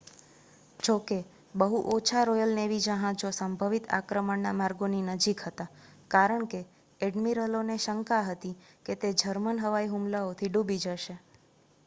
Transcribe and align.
જોકે 0.79 1.15
બહુ 1.55 1.79
ઓછા 1.89 2.21
રૉયલ 2.23 2.53
નેવી 2.53 2.79
જહાજો 2.85 3.29
સંભવિત 3.33 3.89
આક્રમણના 3.97 4.53
માર્ગોની 4.55 5.01
નજીક 5.09 5.43
હતાં 5.45 5.75
કારણ 6.11 6.45
કે 6.47 6.61
ઍડ્મિરલોને 7.01 7.75
શંકા 7.79 8.23
હતી 8.29 8.55
કે 8.85 8.95
તે 8.99 9.11
જર્મન 9.19 9.61
હવાઈ 9.61 9.93
હુમલાઓથી 9.93 10.49
ડૂબી 10.51 10.79
જશે 10.83 11.17